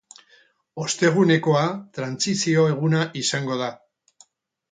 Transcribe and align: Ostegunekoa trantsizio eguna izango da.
Ostegunekoa 0.83 1.65
trantsizio 1.97 2.65
eguna 2.71 3.03
izango 3.21 3.59
da. 3.63 3.67